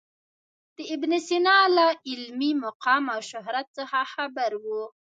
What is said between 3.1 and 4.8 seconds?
او شهرت څخه خبر و.